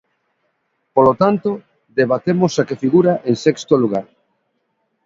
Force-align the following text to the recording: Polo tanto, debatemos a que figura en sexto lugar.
Polo 0.95 1.13
tanto, 1.21 1.49
debatemos 1.99 2.51
a 2.55 2.63
que 2.67 2.79
figura 2.83 3.13
en 3.29 3.35
sexto 3.45 3.73
lugar. 3.83 4.05